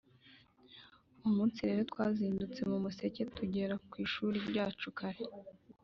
Uwo 1.17 1.29
munsi 1.37 1.59
rero 1.67 1.81
twazindutse 1.91 2.59
mu 2.69 2.77
museke 2.83 3.21
tugera 3.35 3.73
ku 3.89 3.95
ishuri 4.05 4.37
ryacu 4.49 4.87
kare, 4.97 5.21